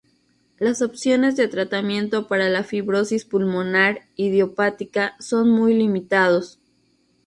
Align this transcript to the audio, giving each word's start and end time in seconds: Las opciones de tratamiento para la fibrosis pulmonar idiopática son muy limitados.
Las 0.57 0.81
opciones 0.81 1.35
de 1.35 1.47
tratamiento 1.47 2.27
para 2.27 2.49
la 2.49 2.63
fibrosis 2.63 3.23
pulmonar 3.23 4.01
idiopática 4.15 5.15
son 5.19 5.51
muy 5.51 5.75
limitados. 5.75 6.57